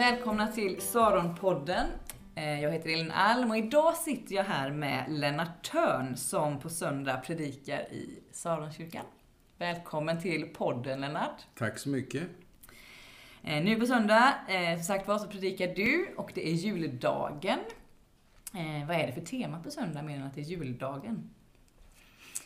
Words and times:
Välkomna 0.00 0.46
till 0.46 0.80
Saronpodden. 0.80 1.86
Eh, 2.34 2.62
Jag 2.62 2.70
heter 2.72 2.90
Elin 2.90 3.10
Alm 3.10 3.50
och 3.50 3.56
idag 3.56 3.96
sitter 3.96 4.34
jag 4.34 4.44
här 4.44 4.70
med 4.70 5.04
Lennart 5.08 5.70
Törn 5.70 6.16
som 6.16 6.60
på 6.60 6.68
söndag 6.68 7.16
predikar 7.16 7.80
i 7.92 8.18
Saronkyrkan. 8.32 9.04
Välkommen 9.58 10.22
till 10.22 10.46
podden 10.46 11.00
Lennart. 11.00 11.42
Tack 11.58 11.78
så 11.78 11.88
mycket. 11.88 12.22
Eh, 13.42 13.62
Nu 13.64 13.76
på 13.80 13.86
söndag, 13.86 14.34
eh, 14.48 14.76
som 14.76 14.84
sagt 14.84 15.08
var, 15.08 15.18
så 15.18 15.26
predikar 15.26 15.74
du 15.74 16.14
och 16.16 16.30
det 16.34 16.48
är 16.48 16.52
juldagen. 16.52 17.58
Vad 18.88 18.96
är 18.96 19.06
det 19.06 19.12
för 19.12 19.20
tema 19.20 19.62
på 19.62 19.70
söndag 19.70 20.02
mer 20.02 20.16
än 20.16 20.22
att 20.22 20.34
det 20.34 20.40
är 20.40 20.44
juldagen? 20.44 21.30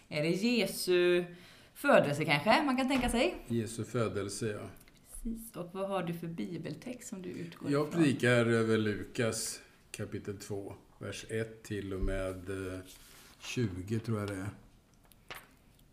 Är 0.08 0.22
det 0.22 0.28
Jesu 0.28 1.24
födelse 1.74 2.24
kanske, 2.24 2.62
man 2.62 2.76
kan 2.76 2.88
tänka 2.88 3.08
sig? 3.10 3.34
Jesu 3.46 3.84
födelse, 3.84 4.46
ja. 4.46 4.68
Precis. 5.24 5.56
Och 5.56 5.70
vad 5.72 5.88
har 5.88 6.02
du 6.02 6.14
för 6.14 6.26
bibeltext 6.26 7.08
som 7.08 7.22
du 7.22 7.28
utgår 7.28 7.70
Jag 7.70 7.88
ifrån? 7.88 8.02
predikar 8.02 8.46
över 8.46 8.78
Lukas 8.78 9.60
kapitel 9.90 10.36
2, 10.38 10.74
vers 10.98 11.24
1 11.30 11.62
till 11.62 11.92
och 11.94 12.00
med 12.00 12.50
eh, 12.74 12.78
20 13.40 13.98
tror 13.98 14.18
jag 14.20 14.28
det 14.28 14.34
är. 14.34 14.48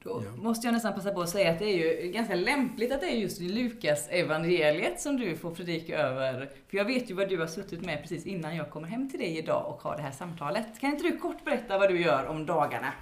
Då 0.04 0.24
Ja. 0.26 0.32
måste 0.44 0.68
jag 0.68 0.74
nästan 0.74 0.94
passa 0.94 1.12
på 1.14 1.22
att 1.22 1.30
säga 1.30 1.52
att 1.52 1.60
det 1.60 1.66
är 1.66 2.04
ju 2.04 2.12
ganska 2.12 2.36
lämpligt 2.36 2.92
att 2.92 3.02
det 3.02 3.08
är 3.08 3.16
just 3.18 3.42
Lukas 3.42 4.08
evangeliet 4.10 5.02
som 5.02 5.18
du 5.18 5.36
får 5.38 5.56
predika 5.56 5.98
över. 5.98 6.50
För 6.70 6.78
jag 6.78 6.86
vet 6.86 7.10
ju 7.10 7.14
vad 7.14 7.30
du 7.30 7.38
har 7.40 7.48
suttit 7.48 7.82
med 7.86 8.02
precis 8.02 8.26
innan 8.26 8.56
jag 8.56 8.70
kommer 8.70 8.88
hem 8.88 9.10
till 9.10 9.20
dig 9.20 9.38
idag 9.38 9.70
och 9.74 9.82
har 9.82 9.96
det 9.98 10.02
här 10.02 10.12
samtalet. 10.12 10.80
Kan 10.80 10.90
inte 10.92 11.04
du 11.04 11.18
kort 11.18 11.46
berätta 11.46 11.78
vad 11.78 11.90
du 11.90 12.02
gör 12.02 12.26
om 12.26 12.46
dagarna 12.46 12.94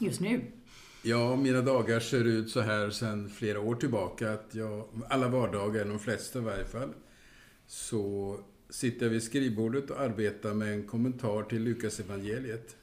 just 0.00 0.20
nu? 0.20 0.40
Ja, 1.02 1.36
mina 1.36 1.62
dagar 1.62 2.00
ser 2.00 2.24
ut 2.24 2.50
så 2.50 2.60
här 2.60 2.90
sedan 2.90 3.28
flera 3.28 3.60
år 3.60 3.74
tillbaka 3.74 4.32
att 4.32 4.54
jag, 4.54 4.88
alla 5.08 5.28
vardagar, 5.28 5.84
de 5.84 5.98
flesta 5.98 6.38
i 6.38 6.42
varje 6.42 6.64
fall, 6.64 6.94
så 7.66 8.36
sitter 8.70 9.06
jag 9.06 9.10
vid 9.10 9.22
skrivbordet 9.22 9.90
och 9.90 10.00
arbetar 10.00 10.54
med 10.54 10.72
en 10.72 10.86
kommentar 10.86 11.42
till 11.42 11.62
Lukas 11.62 12.00
evangeliet. 12.00 12.76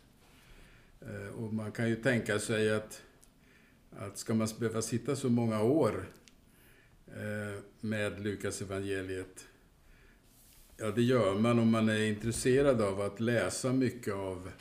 Eh, 1.02 1.36
och 1.36 1.54
man 1.54 1.72
kan 1.72 1.90
ju 1.90 1.96
tänka 1.96 2.40
sig 2.40 2.74
att, 2.74 3.02
att 3.92 4.18
ska 4.18 4.34
man 4.34 4.48
behöva 4.60 4.82
sitta 4.82 5.16
så 5.16 5.30
många 5.30 5.62
år 5.62 6.10
eh, 7.08 7.62
med 7.82 8.22
Lukas 8.22 8.62
evangeliet 8.62 9.48
Ja, 10.80 10.92
det 10.92 11.02
gör 11.02 11.36
man 11.36 11.60
om 11.60 11.72
man 11.72 11.90
är 11.90 12.04
intresserad 12.06 12.82
av 12.82 13.02
att 13.02 13.20
läsa 13.20 13.74
mycket 13.74 14.14
av 14.14 14.52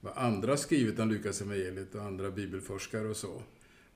vad 0.00 0.12
andra 0.16 0.56
skrivit 0.56 0.98
om 0.98 1.08
Lukas 1.08 1.40
evangeliet 1.42 1.94
och 1.94 2.02
andra 2.02 2.30
bibelforskare 2.30 3.08
och 3.08 3.16
så. 3.16 3.42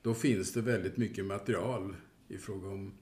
Då 0.02 0.14
finns 0.14 0.52
det 0.52 0.60
väldigt 0.60 0.96
mycket 0.96 1.24
material 1.24 1.96
i 2.28 2.38
fråga 2.38 2.68
om 2.68 2.92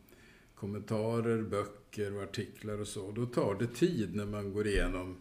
kommentarer, 0.55 1.43
böcker 1.43 2.17
och 2.17 2.23
artiklar 2.23 2.81
och 2.81 2.89
så. 2.89 3.13
Då 3.13 3.27
tar 3.27 3.55
det 3.55 3.67
tid 3.67 4.15
när 4.15 4.27
man 4.27 4.53
går 4.53 4.67
igenom 4.67 5.17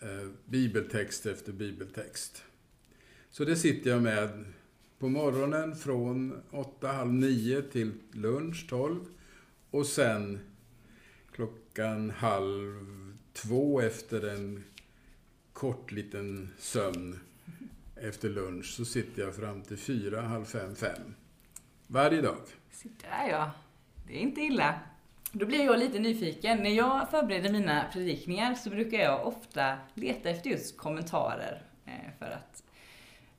eh, 0.00 0.28
bibeltext 0.44 1.26
efter 1.26 1.52
bibeltext. 1.52 2.42
Så 3.30 3.44
det 3.44 3.56
sitter 3.56 3.90
jag 3.90 4.02
med 4.02 4.44
på 4.98 5.08
morgonen 5.08 5.76
från 5.76 6.42
8, 6.50 6.88
halv 6.88 7.12
9 7.12 7.62
till 7.62 7.92
lunch 8.12 8.66
12 8.68 9.00
och 9.70 9.86
sen 9.86 10.38
klockan 11.32 12.10
halv 12.10 12.86
två 13.32 13.80
efter 13.80 14.28
en 14.28 14.64
kort 15.52 15.92
liten 15.92 16.50
sömn 16.58 17.20
efter 17.96 18.28
lunch 18.28 18.66
så 18.66 18.84
sitter 18.84 19.22
jag 19.22 19.34
fram 19.36 19.62
till 19.62 19.76
fyra, 19.78 20.20
halv 20.20 20.44
fem, 20.44 20.74
fem. 20.76 21.14
Varje 21.86 22.20
dag. 22.22 22.36
Så 22.72 22.88
där 22.88 23.28
ja, 23.30 23.50
det 24.06 24.12
är 24.16 24.20
inte 24.20 24.40
illa. 24.40 24.80
Då 25.32 25.46
blir 25.46 25.64
jag 25.64 25.78
lite 25.78 25.98
nyfiken. 25.98 26.58
När 26.58 26.70
jag 26.70 27.10
förbereder 27.10 27.52
mina 27.52 27.84
predikningar 27.92 28.54
så 28.54 28.70
brukar 28.70 28.98
jag 28.98 29.26
ofta 29.26 29.78
leta 29.94 30.30
efter 30.30 30.50
just 30.50 30.76
kommentarer 30.76 31.62
eh, 31.86 31.92
för 32.18 32.26
att 32.26 32.62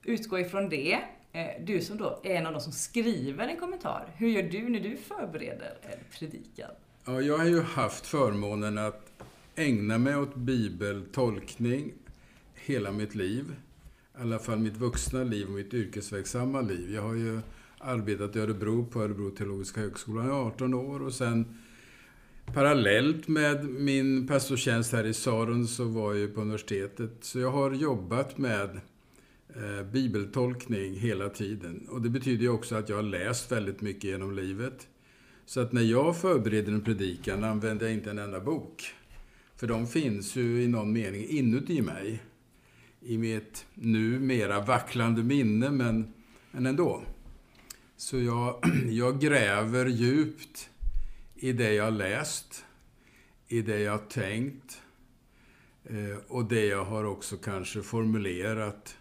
utgå 0.03 0.39
ifrån 0.39 0.69
det. 0.69 0.99
Eh, 1.33 1.47
Du 1.65 1.81
som 1.81 1.97
då 1.97 2.19
är 2.23 2.35
en 2.35 2.45
av 2.45 2.53
de 2.53 2.61
som 2.61 2.71
skriver 2.71 3.47
en 3.47 3.57
kommentar, 3.59 4.05
hur 4.17 4.27
gör 4.29 4.43
du 4.43 4.69
när 4.69 4.79
du 4.79 4.97
förbereder 4.97 5.77
en 5.81 5.99
predikan? 6.19 6.71
Ja, 7.05 7.21
jag 7.21 7.37
har 7.37 7.45
ju 7.45 7.61
haft 7.61 8.05
förmånen 8.05 8.77
att 8.77 9.11
ägna 9.55 9.97
mig 9.97 10.15
åt 10.15 10.35
bibeltolkning 10.35 11.93
hela 12.65 12.91
mitt 12.91 13.15
liv. 13.15 13.55
I 14.17 14.21
alla 14.21 14.39
fall 14.39 14.59
mitt 14.59 14.77
vuxna 14.77 15.23
liv 15.23 15.47
och 15.47 15.53
mitt 15.53 15.73
yrkesverksamma 15.73 16.61
liv. 16.61 16.93
Jag 16.93 17.01
har 17.01 17.15
ju 17.15 17.39
arbetat 17.77 18.35
i 18.35 18.39
Örebro 18.39 18.85
på 18.85 19.01
Örebro 19.01 19.29
teologiska 19.29 19.81
högskola 19.81 20.27
i 20.27 20.29
18 20.29 20.73
år 20.73 21.01
och 21.01 21.13
sen 21.13 21.57
parallellt 22.53 23.27
med 23.27 23.65
min 23.65 24.27
pastortjänst 24.27 24.93
här 24.93 25.03
i 25.03 25.13
Sarun 25.13 25.67
så 25.67 25.83
var 25.85 26.13
jag 26.13 26.19
ju 26.19 26.27
på 26.27 26.41
universitetet. 26.41 27.11
Så 27.21 27.39
jag 27.39 27.51
har 27.51 27.71
jobbat 27.71 28.37
med 28.37 28.69
eh, 29.55 29.85
bibeltolkning 29.91 30.95
hela 30.95 31.29
tiden. 31.29 31.87
Och 31.89 32.01
det 32.01 32.09
betyder 32.09 32.43
ju 32.43 32.49
också 32.49 32.75
att 32.75 32.89
jag 32.89 32.95
har 32.95 33.03
läst 33.03 33.51
väldigt 33.51 33.81
mycket 33.81 34.03
genom 34.03 34.35
livet. 34.35 34.87
Så 35.45 35.59
att 35.59 35.71
när 35.71 35.81
jag 35.81 36.17
förbereder 36.17 36.71
en 36.71 36.81
predikan 36.81 37.43
använder 37.43 37.85
jag 37.85 37.93
inte 37.93 38.11
en 38.11 38.19
enda 38.19 38.39
bok. 38.39 38.83
För 39.55 39.67
de 39.67 39.87
finns 39.87 40.35
ju 40.35 40.63
i 40.63 40.67
någon 40.67 40.93
mening 40.93 41.25
inuti 41.29 41.81
mig. 41.81 42.21
I 43.05 43.17
mitt 43.17 43.65
nu 43.73 44.19
mera 44.19 44.59
vacklande 44.59 45.23
minne, 45.23 45.71
men, 45.71 46.13
men 46.51 46.65
ändå. 46.65 47.03
Så 47.97 48.19
jag, 48.19 48.63
jag 48.89 49.21
gräver 49.21 49.85
djupt 49.85 50.69
i 51.35 51.53
det 51.53 51.73
jag 51.73 51.93
läst, 51.93 52.65
i 53.47 53.61
det 53.61 53.79
jag 53.79 54.09
tänkt 54.09 54.81
eh, 55.83 56.17
och 56.27 56.45
det 56.45 56.65
jag 56.65 56.85
har 56.85 57.03
också 57.03 57.37
kanske 57.37 57.81
formulerat. 57.81 58.97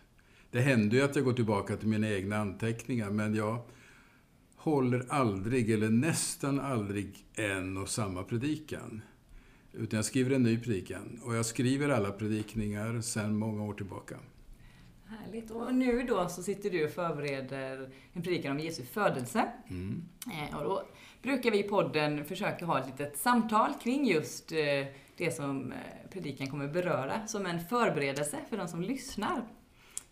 Det 0.51 0.61
händer 0.61 0.97
ju 0.97 1.03
att 1.03 1.17
jag 1.17 1.25
går 1.25 1.33
tillbaka 1.33 1.77
till 1.77 1.89
mina 1.89 2.11
egna 2.11 2.37
anteckningar, 2.37 3.11
men 3.11 3.35
jag 3.35 3.59
håller 4.57 5.07
aldrig, 5.09 5.71
eller 5.71 5.91
nästan 5.91 6.61
aldrig, 6.61 7.25
en 7.35 7.77
och 7.77 7.89
samma 7.89 8.23
predikan. 8.23 9.03
Utan 9.73 9.97
jag 9.97 10.05
skriver 10.05 10.31
en 10.31 10.43
ny 10.43 10.59
predikan. 10.59 11.21
Och 11.25 11.35
jag 11.35 11.47
skriver 11.47 11.89
alla 11.89 12.13
predikningar 12.13 13.01
sedan 13.01 13.37
många 13.37 13.63
år 13.63 13.75
tillbaka. 13.75 14.17
Härligt. 15.05 15.51
Och 15.51 15.75
nu 15.75 16.03
då 16.03 16.29
så 16.29 16.43
sitter 16.43 16.71
du 16.71 16.85
och 16.85 16.91
förbereder 16.91 17.91
en 18.13 18.23
predikan 18.23 18.53
om 18.53 18.59
Jesu 18.59 18.83
födelse. 18.83 19.53
Mm. 19.69 20.03
Eh, 20.33 20.57
Och 20.57 20.65
då 20.65 20.83
brukar 21.23 21.51
vi 21.51 21.59
i 21.59 21.63
podden 21.63 22.25
försöka 22.25 22.67
ha 22.67 22.81
ett 22.81 22.87
litet 22.87 23.19
samtal 23.19 23.71
kring 23.83 24.07
just 24.07 24.53
eh, 24.53 24.59
det 25.17 25.37
som 25.37 25.73
eh, 25.73 25.79
predikan 26.11 26.47
kommer 26.47 26.69
beröra, 26.69 27.27
som 27.27 27.47
en 27.47 27.61
förberedelse 27.61 28.39
för 28.51 28.57
de 28.57 28.69
som 28.69 28.83
lyssnar. 28.83 29.45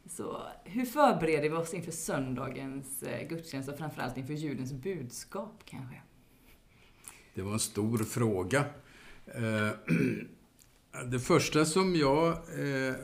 Så 0.06 0.42
hur 0.64 0.84
förbereder 0.84 1.48
vi 1.48 1.56
oss 1.56 1.74
inför 1.74 1.92
söndagens 1.92 3.04
gudstjänst 3.28 3.68
och 3.68 3.78
framförallt 3.78 4.16
inför 4.16 4.34
julens 4.34 4.72
budskap 4.72 5.62
kanske? 5.64 6.02
Det 7.34 7.42
var 7.42 7.52
en 7.52 7.58
stor 7.58 7.98
fråga. 7.98 8.64
Eh, 9.34 9.70
det 11.10 11.20
första 11.20 11.64
som 11.64 11.96
jag 11.96 12.28
eh, 12.28 12.94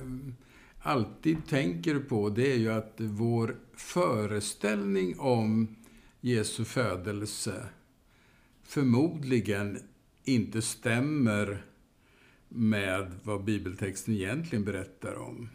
alltid 0.78 1.46
tänker 1.48 1.98
på 1.98 2.28
det 2.28 2.52
är 2.52 2.56
ju 2.56 2.72
att 2.72 2.94
vår 2.96 3.56
föreställning 3.76 5.18
om 5.18 5.76
Jesu 6.20 6.64
födelse 6.64 7.66
förmodligen 8.62 9.78
inte 10.24 10.62
stämmer 10.62 11.64
med 12.48 13.12
vad 13.22 13.44
bibeltexten 13.44 14.14
egentligen 14.14 14.64
berättar 14.64 15.14
om. 15.14 15.48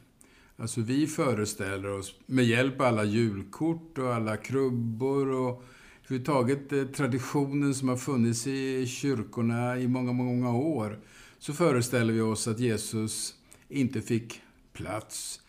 Alltså 0.56 0.82
vi 0.82 1.08
föreställer 1.08 1.90
oss, 1.90 2.16
med 2.26 2.46
hjälp 2.46 2.82
av 2.82 2.86
alla 2.86 3.04
julkort 3.04 3.98
och 3.98 4.14
alla 4.14 4.38
krubbor 4.38 5.32
och 5.32 5.64
överhuvudtaget 6.04 6.72
eh, 6.72 6.86
traditionen 6.86 7.76
som 7.76 7.90
har 7.90 7.98
funnits 7.98 8.48
i 8.48 8.88
kyrkorna 8.88 9.78
i 9.78 9.88
många, 9.88 10.14
många 10.14 10.54
år, 10.56 11.00
så 11.40 11.54
föreställer 11.54 12.14
vi 12.14 12.22
oss 12.22 12.48
att 12.48 12.60
Jesus 12.60 13.36
inte 13.70 14.02
fick 14.02 14.42
plats 14.74 15.42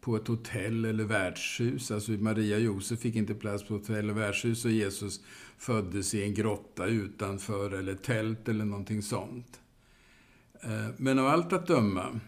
på 0.00 0.16
ett 0.16 0.28
hotell 0.28 0.84
eller 0.84 1.04
värdshus. 1.04 1.90
Alltså 1.90 2.12
Maria 2.12 2.56
och 2.56 2.62
Josef 2.62 3.00
fick 3.00 3.16
inte 3.16 3.34
plats 3.34 3.64
på 3.64 3.74
hotell 3.74 4.10
och 4.10 4.16
värdshus 4.16 4.64
och 4.64 4.70
Jesus 4.70 5.20
föddes 5.58 6.14
i 6.14 6.22
en 6.22 6.34
grotta 6.34 6.86
utanför 6.86 7.70
eller 7.70 7.94
tält 7.94 8.48
eller 8.48 8.64
någonting 8.64 9.02
sånt. 9.02 9.60
Eh, 10.62 10.88
men 10.96 11.18
av 11.18 11.26
allt 11.26 11.52
att 11.52 11.66
döma, 11.66 12.20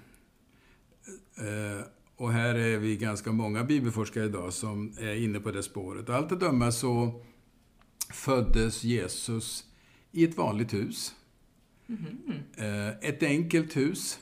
eh, 1.37 1.87
och 2.17 2.33
här 2.33 2.55
är 2.55 2.79
vi 2.79 2.97
ganska 2.97 3.33
många 3.33 3.65
bibelforskare 3.65 4.25
idag 4.25 4.53
som 4.53 4.95
är 4.99 5.15
inne 5.15 5.41
på 5.41 5.51
det 5.51 5.63
spåret. 5.63 6.09
Av 6.09 6.15
allt 6.15 6.33
att 6.33 6.41
döma 6.41 6.73
så 6.73 7.23
föddes 8.13 8.85
Jesus 8.85 9.65
i 10.13 10.25
ett 10.25 10.37
vanligt 10.37 10.75
hus. 10.75 11.15
Mm. 11.89 12.93
Ett 13.01 13.23
enkelt 13.23 13.77
hus, 13.77 14.19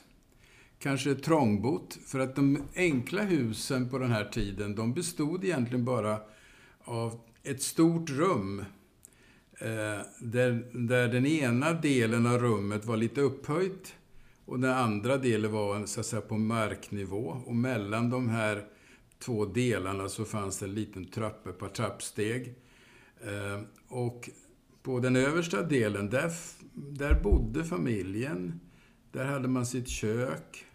kanske 0.79 1.15
trångbott. 1.15 1.97
För 2.05 2.19
att 2.19 2.35
de 2.35 2.63
enkla 2.75 3.21
husen 3.21 3.89
på 3.89 3.97
den 3.97 4.11
här 4.11 4.25
tiden, 4.25 4.75
de 4.75 4.93
bestod 4.93 5.43
egentligen 5.43 5.85
bara 5.85 6.19
av 6.83 7.19
ett 7.43 7.61
stort 7.61 8.09
rum 8.09 8.59
eh, 9.59 10.05
där, 10.19 10.71
där 10.87 11.07
den 11.07 11.25
ena 11.25 11.73
delen 11.73 12.25
av 12.25 12.39
rummet 12.39 12.85
var 12.85 12.97
lite 12.97 13.21
upphöjt 13.21 13.95
och 14.45 14.59
den 14.59 14.71
andra 14.71 15.17
delen 15.17 15.51
var 15.51 15.85
så 15.85 15.99
att 15.99 16.05
säga, 16.05 16.21
på 16.21 16.37
marknivå. 16.37 17.41
Och 17.45 17.55
mellan 17.55 18.09
de 18.09 18.29
här 18.29 18.65
två 19.19 19.45
delarna 19.45 20.09
så 20.09 20.25
fanns 20.25 20.59
det 20.59 20.65
en 20.65 20.73
liten 20.73 21.05
trappa, 21.05 21.49
ett 21.49 21.59
par 21.59 21.69
trappsteg. 21.69 22.55
Ehm, 23.27 23.65
och 23.87 24.29
på 24.83 24.99
den 24.99 25.15
översta 25.15 25.61
delen, 25.61 26.09
där, 26.09 26.31
där 26.73 27.21
bodde 27.23 27.63
familjen. 27.63 28.59
Där 29.11 29.25
hade 29.25 29.47
man 29.47 29.65
sitt 29.65 29.87
kök 29.87 30.65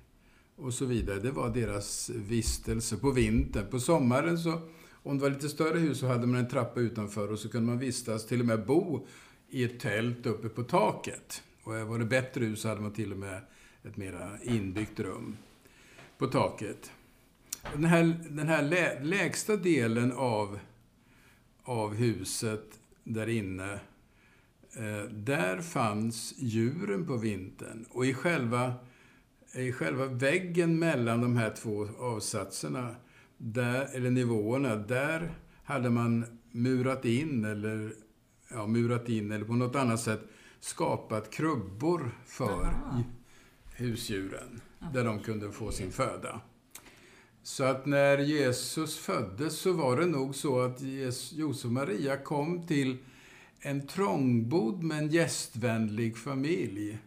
och 0.56 0.74
så 0.74 0.84
vidare. 0.84 1.18
Det 1.18 1.30
var 1.30 1.54
deras 1.54 2.10
vistelse 2.10 2.96
på 2.96 3.10
vintern. 3.10 3.70
På 3.70 3.80
sommaren 3.80 4.38
så, 4.38 4.60
om 5.02 5.18
det 5.18 5.22
var 5.22 5.30
lite 5.30 5.48
större 5.48 5.78
hus, 5.78 5.98
så 5.98 6.06
hade 6.06 6.26
man 6.26 6.40
en 6.40 6.48
trappa 6.48 6.80
utanför 6.80 7.32
och 7.32 7.38
så 7.38 7.48
kunde 7.48 7.66
man 7.66 7.78
vistas, 7.78 8.26
till 8.26 8.40
och 8.40 8.46
med 8.46 8.66
bo 8.66 9.06
i 9.50 9.64
ett 9.64 9.80
tält 9.80 10.26
uppe 10.26 10.48
på 10.48 10.62
taket. 10.62 11.42
Och 11.62 11.74
var 11.74 11.98
det 11.98 12.04
bättre 12.04 12.44
hus 12.44 12.60
så 12.60 12.68
hade 12.68 12.80
man 12.80 12.92
till 12.92 13.12
och 13.12 13.18
med 13.18 13.40
ett 13.84 13.96
mera 13.96 14.30
inbyggt 14.42 15.00
rum 15.00 15.36
på 16.18 16.26
taket. 16.26 16.90
Den 17.72 17.84
här, 17.84 18.20
den 18.30 18.48
här 18.48 18.62
lä, 18.62 19.00
lägsta 19.02 19.56
delen 19.56 20.12
av, 20.12 20.58
av 21.68 21.94
huset 21.94 22.80
där 23.04 23.28
inne, 23.28 23.72
eh, 24.76 25.10
där 25.10 25.60
fanns 25.60 26.34
djuren 26.38 27.06
på 27.06 27.16
vintern. 27.16 27.86
Och 27.90 28.06
i 28.06 28.14
själva, 28.14 28.74
i 29.54 29.72
själva 29.72 30.06
väggen 30.06 30.78
mellan 30.78 31.20
de 31.20 31.36
här 31.36 31.50
två 31.50 31.88
avsatserna, 31.98 32.96
där, 33.36 33.88
eller 33.94 34.10
nivåerna, 34.10 34.76
där 34.76 35.34
hade 35.64 35.90
man 35.90 36.24
murat 36.50 37.04
in 37.04 37.44
eller, 37.44 37.92
ja, 38.50 38.66
murat 38.66 39.08
in 39.08 39.32
eller 39.32 39.44
på 39.44 39.52
något 39.52 39.76
annat 39.76 40.00
sätt 40.00 40.20
skapat 40.60 41.30
krubbor 41.30 42.10
för 42.26 42.64
Aha. 42.64 43.02
husdjuren. 43.76 44.60
Där 44.92 45.04
de 45.04 45.20
kunde 45.20 45.52
få 45.52 45.72
sin 45.72 45.92
föda. 45.92 46.40
Så 47.48 47.64
att 47.64 47.86
när 47.86 48.18
Jesus 48.18 48.98
föddes 48.98 49.58
så 49.58 49.72
var 49.72 49.96
det 49.96 50.06
nog 50.06 50.34
så 50.34 50.60
att 50.60 50.80
Josef 51.32 51.64
och 51.64 51.72
Maria 51.72 52.16
kom 52.16 52.66
till 52.66 52.96
en 53.60 53.86
trångbodd 53.86 54.82
men 54.82 55.08
gästvänlig 55.08 56.16
familj. 56.16 56.98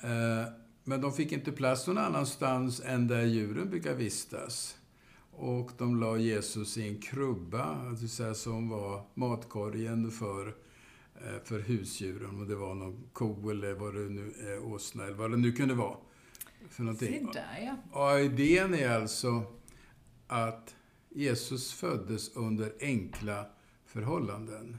Eh, 0.00 0.52
men 0.84 1.00
de 1.00 1.12
fick 1.12 1.32
inte 1.32 1.52
plats 1.52 1.86
någon 1.86 1.98
annanstans 1.98 2.80
än 2.80 3.08
där 3.08 3.24
djuren 3.24 3.70
brukar 3.70 3.94
vistas. 3.94 4.76
Och 5.30 5.70
de 5.78 6.00
la 6.00 6.16
Jesus 6.16 6.78
i 6.78 6.88
en 6.88 7.00
krubba, 7.00 7.88
alltså 7.88 8.34
som 8.34 8.68
var 8.68 9.02
matkorgen 9.14 10.10
för, 10.10 10.46
eh, 11.14 11.42
för 11.44 11.60
husdjuren. 11.60 12.30
om 12.30 12.48
det 12.48 12.56
var 12.56 12.74
någon 12.74 13.04
ko 13.12 13.50
eller 13.50 13.74
vad 13.74 13.94
det 13.94 14.08
nu 14.08 14.32
är, 14.40 14.64
åsna 14.64 15.04
eller 15.04 15.16
vad 15.16 15.30
det 15.30 15.36
nu 15.36 15.52
kunde 15.52 15.74
vara 15.74 15.96
för 16.70 16.82
någonting. 16.82 17.26
Se 17.32 17.40
där, 17.40 17.76
ja. 17.92 18.00
Och 18.00 18.20
idén 18.20 18.74
är 18.74 18.88
alltså 18.88 19.44
att 20.26 20.74
Jesus 21.10 21.72
föddes 21.72 22.36
under 22.36 22.72
enkla 22.80 23.46
förhållanden. 23.86 24.76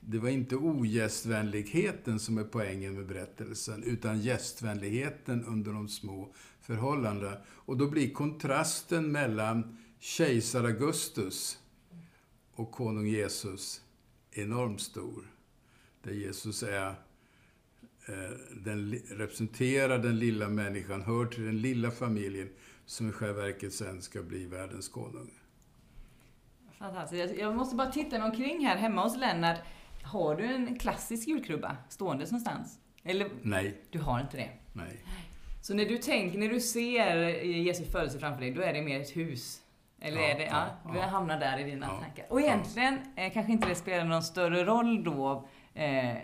Det 0.00 0.18
var 0.18 0.28
inte 0.28 0.56
ogästvänligheten 0.56 2.20
som 2.20 2.38
är 2.38 2.44
poängen 2.44 2.94
med 2.94 3.06
berättelsen, 3.06 3.82
utan 3.82 4.20
gästvänligheten 4.20 5.44
under 5.44 5.72
de 5.72 5.88
små 5.88 6.34
förhållandena. 6.60 7.36
Och 7.48 7.76
då 7.76 7.90
blir 7.90 8.10
kontrasten 8.10 9.12
mellan 9.12 9.78
kejsar 9.98 10.64
Augustus 10.64 11.58
och 12.54 12.72
konung 12.72 13.06
Jesus 13.06 13.82
enormt 14.30 14.80
stor. 14.80 15.30
Där 16.02 16.12
Jesus 16.12 16.62
är 16.62 16.94
den 18.64 18.92
representerar 19.10 19.98
den 19.98 20.18
lilla 20.18 20.48
människan, 20.48 21.02
hör 21.02 21.26
till 21.26 21.44
den 21.44 21.60
lilla 21.60 21.90
familjen 21.90 22.48
som 22.86 23.08
i 23.08 23.12
själva 23.12 23.42
verket 23.42 23.72
sen 23.72 24.02
ska 24.02 24.22
bli 24.22 24.46
världens 24.46 24.88
konung. 24.88 25.30
Fantastiskt. 26.78 27.34
Jag 27.38 27.54
måste 27.54 27.76
bara 27.76 27.90
titta 27.90 28.18
mig 28.18 28.28
omkring 28.28 28.66
här 28.66 28.76
hemma 28.76 29.02
hos 29.02 29.16
Lennart. 29.16 29.58
Har 30.02 30.36
du 30.36 30.44
en 30.44 30.78
klassisk 30.78 31.28
julkrubba 31.28 31.76
stående 31.88 32.24
någonstans? 32.24 32.78
Eller? 33.04 33.28
Nej. 33.42 33.82
Du 33.90 33.98
har 33.98 34.20
inte 34.20 34.36
det? 34.36 34.50
Nej. 34.72 35.04
Så 35.62 35.74
när 35.74 35.84
du 35.84 35.98
tänker, 35.98 36.38
när 36.38 36.48
du 36.48 36.60
ser 36.60 37.16
Jesu 37.44 37.84
födelse 37.84 38.18
framför 38.18 38.40
dig, 38.40 38.50
då 38.50 38.62
är 38.62 38.72
det 38.72 38.82
mer 38.82 39.00
ett 39.00 39.16
hus? 39.16 39.60
Eller 40.00 40.20
ja, 40.20 40.28
är 40.28 40.38
det, 40.38 40.44
ja, 40.44 40.66
ja, 40.84 40.92
du 40.92 41.00
hamnar 41.00 41.40
där 41.40 41.58
i 41.58 41.64
dina 41.64 41.86
tankar. 41.86 42.26
Och 42.28 42.40
egentligen 42.40 42.98
eh, 43.16 43.32
kanske 43.32 43.52
inte 43.52 43.68
det 43.68 43.74
spelar 43.74 44.04
någon 44.04 44.22
större 44.22 44.64
roll 44.64 45.04
då, 45.04 45.48
eh, 45.74 46.16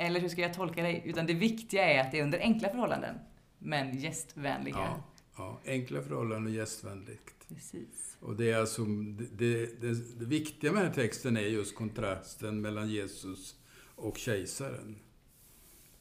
eller 0.00 0.20
hur 0.20 0.28
ska 0.28 0.40
jag 0.40 0.54
tolka 0.54 0.82
dig? 0.82 1.02
Utan 1.04 1.26
det 1.26 1.34
viktiga 1.34 1.84
är 1.84 2.00
att 2.00 2.12
det 2.12 2.18
är 2.18 2.22
under 2.22 2.38
enkla 2.38 2.68
förhållanden, 2.68 3.14
men 3.58 3.98
gästvänliga. 3.98 4.76
Ja, 4.76 5.02
ja. 5.36 5.60
enkla 5.66 6.02
förhållanden 6.02 6.46
och 6.46 6.58
gästvänligt. 6.58 7.48
Precis. 7.48 8.16
Och 8.20 8.36
det 8.36 8.50
är 8.50 8.58
alltså, 8.58 8.84
det, 8.84 9.80
det, 9.80 10.18
det, 10.18 10.24
viktiga 10.24 10.72
med 10.72 10.82
den 10.82 10.88
här 10.88 10.94
texten 10.94 11.36
är 11.36 11.40
just 11.40 11.74
kontrasten 11.74 12.60
mellan 12.60 12.90
Jesus 12.90 13.56
och 13.96 14.18
kejsaren. 14.18 14.98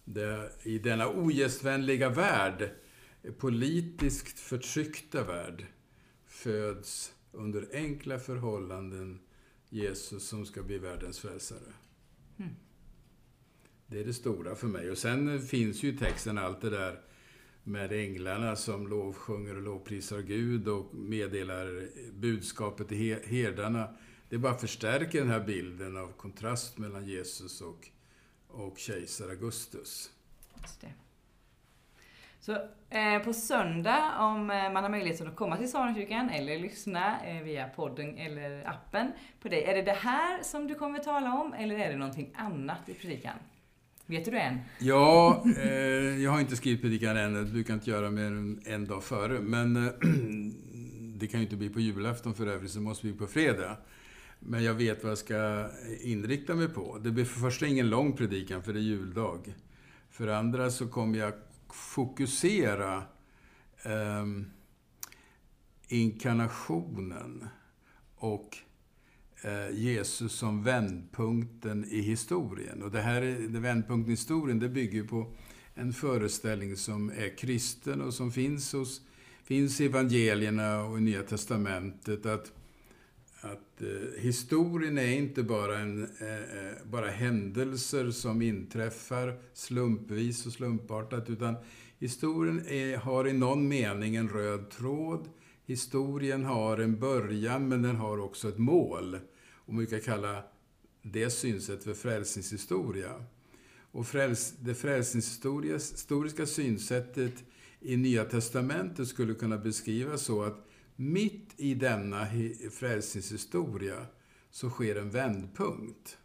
Det, 0.05 0.51
I 0.63 0.79
denna 0.79 1.09
ogästvänliga 1.09 2.09
värld, 2.09 2.69
politiskt 3.37 4.39
förtryckta 4.39 5.23
värld, 5.23 5.65
föds 6.27 7.13
under 7.31 7.67
enkla 7.73 8.19
förhållanden 8.19 9.19
Jesus 9.69 10.27
som 10.27 10.45
ska 10.45 10.63
bli 10.63 10.77
världens 10.77 11.19
frälsare. 11.19 11.73
Det 13.87 13.99
är 13.99 14.03
det 14.03 14.13
stora 14.13 14.55
för 14.55 14.67
mig. 14.67 14.91
Och 14.91 14.97
sen 14.97 15.41
finns 15.41 15.83
ju 15.83 15.87
i 15.87 15.97
texten 15.97 16.37
allt 16.37 16.61
det 16.61 16.69
där 16.69 16.99
med 17.63 17.91
änglarna 17.91 18.55
som 18.55 18.87
lovsjunger 18.87 19.55
och 19.55 19.61
lovprisar 19.61 20.19
Gud 20.19 20.67
och 20.67 20.95
meddelar 20.95 21.87
budskapet 22.11 22.87
till 22.87 23.17
herdarna. 23.25 23.87
Det 24.29 24.37
bara 24.37 24.57
förstärker 24.57 25.19
den 25.19 25.29
här 25.29 25.39
bilden 25.39 25.97
av 25.97 26.11
kontrast 26.11 26.77
mellan 26.77 27.05
Jesus 27.05 27.61
och, 27.61 27.87
och 28.47 28.77
kejsar 28.77 29.29
Augustus. 29.29 30.11
Just 30.61 30.81
det. 30.81 30.93
Så 32.39 32.51
eh, 32.89 33.19
på 33.23 33.33
söndag, 33.33 34.19
om 34.19 34.49
eh, 34.49 34.71
man 34.71 34.83
har 34.83 34.89
möjlighet 34.89 35.21
att 35.21 35.35
komma 35.35 35.57
till 35.57 35.71
Saronkyrkan 35.71 36.29
eller 36.29 36.59
lyssna 36.59 37.25
eh, 37.25 37.43
via 37.43 37.67
podden 37.67 38.17
eller 38.17 38.69
appen 38.69 39.11
på 39.41 39.49
dig. 39.49 39.63
Är 39.63 39.75
det 39.75 39.81
det 39.81 39.91
här 39.91 40.43
som 40.43 40.67
du 40.67 40.75
kommer 40.75 40.99
att 40.99 41.05
tala 41.05 41.33
om 41.33 41.53
eller 41.53 41.79
är 41.79 41.89
det 41.89 41.97
någonting 41.97 42.33
annat 42.35 42.89
i 42.89 42.93
predikan? 42.93 43.37
Vet 44.09 44.25
du 44.25 44.37
än? 44.37 44.59
Ja, 44.79 45.43
eh, 45.57 46.23
jag 46.23 46.31
har 46.31 46.39
inte 46.39 46.55
skrivit 46.55 46.81
predikan 46.81 47.17
än. 47.17 47.33
Det 47.33 47.45
brukar 47.45 47.73
inte 47.73 47.89
göra 47.89 48.11
mer 48.11 48.25
än 48.25 48.61
en 48.65 48.85
dag 48.85 49.03
före. 49.03 49.39
Men 49.39 49.75
eh, 49.75 49.91
det 51.17 51.27
kan 51.27 51.39
ju 51.39 51.43
inte 51.43 51.55
bli 51.55 51.69
på 51.69 51.79
julafton 51.79 52.33
för 52.33 52.47
övrigt, 52.47 52.71
så 52.71 52.77
det 52.77 52.83
måste 52.83 53.07
bli 53.07 53.13
på 53.13 53.27
fredag. 53.27 53.77
Men 54.39 54.63
jag 54.63 54.73
vet 54.73 55.03
vad 55.03 55.11
jag 55.11 55.17
ska 55.17 55.69
inrikta 56.01 56.55
mig 56.55 56.67
på. 56.67 56.97
Det 57.03 57.11
blir 57.11 57.25
för 57.25 57.39
första 57.39 57.67
ingen 57.67 57.89
lång 57.89 58.13
predikan, 58.13 58.63
för 58.63 58.73
det 58.73 58.79
är 58.79 58.81
juldag. 58.81 59.55
För 60.09 60.27
andra 60.27 60.71
så 60.71 60.87
kommer 60.87 61.19
jag 61.19 61.33
fokusera 61.69 63.03
eh, 63.83 64.25
inkarnationen 65.87 67.47
och 68.15 68.57
Eh, 69.41 69.69
Jesus 69.71 70.31
som 70.31 70.63
vändpunkten 70.63 71.85
i 71.85 72.01
historien. 72.01 72.83
Och 72.83 72.91
det 72.91 73.01
här, 73.01 73.21
det 73.49 73.59
vändpunkten 73.59 74.09
i 74.09 74.13
historien, 74.13 74.59
det 74.59 74.69
bygger 74.69 75.03
på 75.03 75.31
en 75.75 75.93
föreställning 75.93 76.75
som 76.75 77.09
är 77.09 77.37
kristen 77.37 78.01
och 78.01 78.13
som 78.13 78.31
finns, 78.31 78.73
hos, 78.73 79.01
finns 79.43 79.81
i 79.81 79.85
evangelierna 79.85 80.83
och 80.83 80.97
i 80.97 81.01
Nya 81.01 81.23
Testamentet. 81.23 82.25
Att, 82.25 82.51
att 83.41 83.81
eh, 83.81 84.21
historien 84.21 84.97
är 84.97 85.11
inte 85.11 85.43
bara, 85.43 85.79
en, 85.79 86.03
eh, 86.03 86.35
eh 86.35 86.73
bara 86.83 87.07
händelser 87.07 88.11
som 88.11 88.41
inträffar 88.41 89.39
slumpvis 89.53 90.45
och 90.45 90.51
slumpartat, 90.51 91.29
utan 91.29 91.55
historien 91.99 92.67
är, 92.67 92.97
har 92.97 93.27
i 93.27 93.33
någon 93.33 93.67
mening 93.67 94.15
en 94.15 94.29
röd 94.29 94.69
tråd 94.69 95.29
Historien 95.67 96.45
har 96.45 96.77
en 96.77 96.99
början, 96.99 97.67
men 97.67 97.81
den 97.81 97.95
har 97.95 98.17
också 98.17 98.49
ett 98.49 98.57
mål. 98.57 99.19
Och 99.53 99.73
man 99.73 99.77
brukar 99.77 99.99
kalla 99.99 100.43
det 101.01 101.29
synsättet 101.29 101.83
för 101.83 101.93
frälsningshistoria. 101.93 103.23
Och 103.91 104.07
fräls, 104.07 104.53
det 104.59 104.75
frälsningshistoriska 104.75 106.45
synsättet 106.45 107.43
i 107.79 107.97
Nya 107.97 108.25
Testamentet 108.25 109.07
skulle 109.07 109.33
kunna 109.33 109.57
beskrivas 109.57 110.21
så 110.21 110.43
att 110.43 110.67
mitt 110.95 111.53
i 111.57 111.73
denna 111.73 112.27
frälsningshistoria 112.71 114.05
så 114.51 114.69
sker 114.69 114.95
en 114.95 115.09
vändpunkt. 115.09 116.17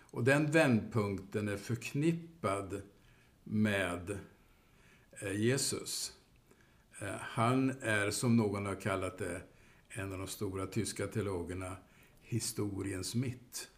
Och 0.00 0.24
den 0.24 0.50
vändpunkten 0.50 1.48
är 1.48 1.56
förknippad 1.56 2.82
med 3.44 4.18
eh, 5.20 5.40
Jesus. 5.40 6.12
Eh, 6.98 7.14
han 7.20 7.70
är, 7.82 8.10
som 8.10 8.36
någon 8.36 8.66
har 8.66 8.74
kallat 8.74 9.18
det, 9.18 9.42
en 9.88 10.12
av 10.12 10.18
de 10.18 10.26
stora 10.26 10.66
tyska 10.66 11.06
teologerna, 11.06 11.76
historiens 12.22 13.14
mitt. 13.14 13.68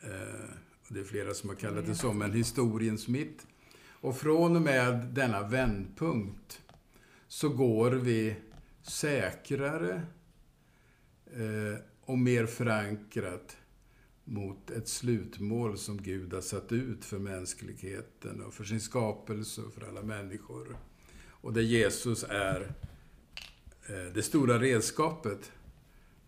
Eh, 0.00 0.50
det 0.88 1.00
är 1.00 1.04
flera 1.04 1.34
som 1.34 1.48
har 1.48 1.56
kallat 1.56 1.86
det 1.86 1.94
så, 1.94 2.12
men 2.12 2.32
historiens 2.32 3.08
mitt. 3.08 3.46
Och 3.86 4.16
från 4.16 4.56
och 4.56 4.62
med 4.62 5.06
denna 5.06 5.48
vändpunkt 5.48 6.62
så 7.28 7.48
går 7.48 7.90
vi 7.90 8.36
säkrare 8.82 10.02
eh, 11.26 11.78
och 12.00 12.18
mer 12.18 12.46
förankrat 12.46 13.56
mot 14.24 14.70
ett 14.70 14.88
slutmål 14.88 15.78
som 15.78 16.02
Gud 16.02 16.32
har 16.32 16.40
satt 16.40 16.72
ut 16.72 17.04
för 17.04 17.18
mänskligheten 17.18 18.42
och 18.42 18.54
för 18.54 18.64
sin 18.64 18.80
skapelse 18.80 19.60
och 19.60 19.74
för 19.74 19.88
alla 19.88 20.02
människor. 20.02 20.76
Och 21.44 21.52
där 21.52 21.62
Jesus 21.62 22.24
är 22.28 22.74
eh, 23.86 24.12
det 24.14 24.22
stora 24.22 24.58
redskapet 24.58 25.52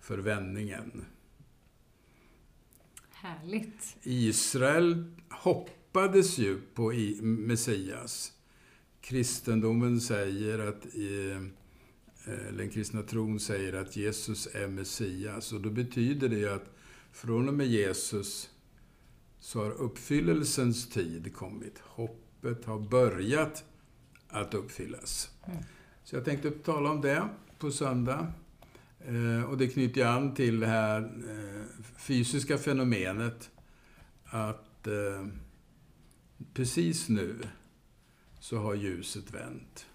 för 0.01 0.19
vändningen. 0.19 1.05
Härligt. 3.11 3.97
Israel 4.03 5.05
hoppades 5.31 6.39
ju 6.39 6.61
på 6.75 6.93
Messias. 7.23 8.33
Kristendomen 9.01 10.01
säger 10.01 10.59
att, 10.59 10.85
eh, 10.85 11.43
den 12.57 12.71
kristna 12.71 13.03
tron 13.03 13.41
säger 13.41 13.73
att 13.73 13.97
Jesus 13.97 14.49
är 14.55 14.69
Messias. 14.69 15.53
Och 15.53 15.61
då 15.61 15.71
betyder 15.71 16.29
det 16.29 16.39
ju 16.39 16.49
att 16.49 16.77
från 17.13 17.49
och 17.49 17.55
med 17.55 17.67
Jesus 17.67 18.51
så 19.41 19.65
har 19.65 19.71
uppfyllelsens 19.71 20.89
tid 20.89 21.35
kommit. 21.35 21.79
Hoppet 21.79 22.65
har 22.65 22.79
börjat 22.79 23.65
att 24.29 24.55
uppfyllas. 24.55 25.31
Mm. 25.47 25.59
Så 26.05 26.17
jag 26.17 26.25
tänkte 26.25 26.51
tala 26.51 26.91
om 26.91 27.01
det 27.01 27.29
på 27.59 27.71
söndag. 27.71 28.33
Eh, 29.01 29.43
och 29.43 29.59
det 29.59 29.69
knyter 29.69 30.07
an 30.07 30.35
till 30.35 30.61
det 30.61 30.67
här 30.67 31.01
eh, 31.03 31.85
fysiska 31.97 32.59
fenomenet 32.59 33.51
att 34.25 34.87
eh, 34.87 35.27
precis 36.55 37.09
nu 37.09 37.39
så 38.41 38.59
har 38.59 38.75
ljuset 38.75 39.35
vänt. 39.35 39.87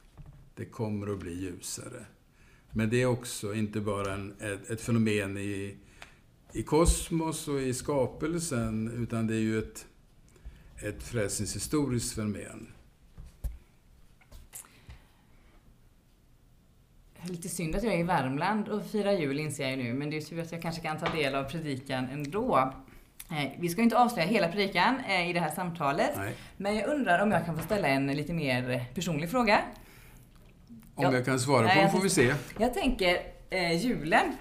Det 0.56 0.66
kommer 0.66 1.14
att 1.14 1.20
bli 1.20 1.34
ljusare. 1.34 2.06
Men 2.72 2.90
det 2.90 3.02
är 3.02 3.06
också 3.06 3.54
inte 3.54 3.82
bara 3.82 4.14
en, 4.14 4.34
ett, 4.40 4.70
ett 4.70 4.82
fenomen 4.82 5.38
i, 5.38 5.78
i 6.54 6.64
kosmos 6.64 7.48
och 7.48 7.62
i 7.62 7.74
skapelsen, 7.74 8.92
utan 8.92 9.28
det 9.28 9.36
är 9.36 9.40
ju 9.40 9.60
ett, 9.60 9.86
ett 10.78 11.04
frälsningshistoriskt 11.04 12.16
fenomen. 12.16 12.68
Lite 17.32 17.50
synd 17.50 17.76
att 17.76 17.84
jag 17.84 17.94
är 17.94 18.00
i 18.00 18.04
Värmland 18.04 18.68
och 18.68 18.86
firar 18.86 19.12
jul 19.12 19.40
inser 19.40 19.64
jag 19.64 19.72
ju 19.72 19.84
nu, 19.84 19.94
men 19.94 20.10
det 20.10 20.18
är 20.18 20.22
tur 20.22 20.42
att 20.42 20.52
jag 20.52 20.62
kanske 20.62 20.82
kan 20.82 21.00
ta 21.00 21.10
del 21.10 21.36
av 21.36 21.44
predikan 21.44 22.08
ändå. 22.14 22.74
Eh, 23.32 23.52
vi 23.60 23.70
ska 23.70 23.82
inte 23.82 23.98
avslöja 23.98 24.28
hela 24.28 24.48
predikan 24.48 25.00
eh, 25.10 25.30
i 25.30 25.34
det 25.34 25.40
här 25.40 25.50
samtalet, 25.50 26.12
Nej. 26.18 26.34
men 26.58 26.76
jag 26.76 26.90
undrar 26.90 27.24
om 27.24 27.32
jag 27.32 27.46
kan 27.46 27.58
få 27.58 27.64
ställa 27.64 27.88
en 27.88 28.08
lite 28.08 28.34
mer 28.34 28.86
personlig 28.96 29.30
fråga? 29.30 29.60
Om 30.96 31.04
jag, 31.04 31.14
jag 31.14 31.26
kan 31.26 31.40
svara 31.40 31.68
på 31.68 31.76
den 31.76 31.92
får 31.92 32.02
vi 32.02 32.10
se. 32.10 32.34
Jag 32.60 32.74
tänker 32.74 33.18
eh, 33.50 33.86
julen. 33.86 34.38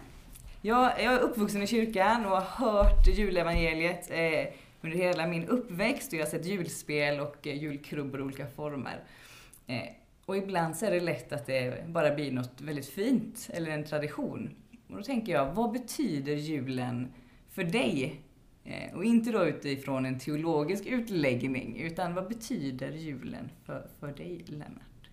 Jag, 0.62 0.85
jag, 0.85 1.14
är 1.14 1.18
uppvuxen 1.18 1.62
i 1.62 1.66
kyrkan 1.66 2.26
och 2.26 2.30
har 2.30 2.66
hört 2.66 3.06
julevangeliet 3.06 4.11
eh, 4.11 4.52
under 4.80 4.99
hela 4.99 5.26
min 5.26 5.49
uppväxt 5.49 6.12
och 6.12 6.18
jag 6.18 6.25
har 6.25 6.30
sett 6.30 6.47
julspel 6.47 7.20
och 7.20 7.47
eh, 7.47 7.62
julkrubbor 7.62 8.20
i 8.20 8.23
olika 8.23 8.47
former. 8.47 9.00
Och 10.31 10.37
ibland 10.37 10.77
så 10.77 10.87
är 10.87 10.91
det 10.91 11.01
lätt 11.01 11.33
att 11.33 11.47
det 11.47 11.85
bara 11.89 12.15
blir 12.15 12.33
något 12.33 12.61
väldigt 12.61 12.89
fint, 12.89 13.51
eller 13.53 13.71
en 13.71 13.85
tradition. 13.85 14.51
Och 14.89 14.97
då 14.97 15.03
tänker 15.03 15.33
jag, 15.33 15.55
vad 15.55 15.73
betyder 15.73 16.35
julen 16.35 17.13
för 17.49 17.65
dig? 17.65 18.21
Eh, 18.65 18.97
och 18.97 19.05
inte 19.05 19.31
då 19.31 19.47
utifrån 19.47 20.07
en 20.07 20.19
teologisk 20.19 20.87
utläggning, 20.87 21.81
utan 21.81 22.15
vad 22.15 22.29
betyder 22.29 22.93
julen 22.93 23.51
för, 23.67 23.87
för 24.01 24.13
dig, 24.13 24.45
Lennart? 24.47 25.11